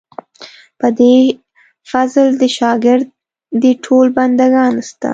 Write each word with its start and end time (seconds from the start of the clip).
په 0.79 0.87
دې 0.97 1.15
فضل 1.91 2.27
دې 2.39 2.49
شاګر 2.57 2.99
دي 3.61 3.71
ټول 3.85 4.05
بندګان 4.17 4.73
ستا. 4.89 5.09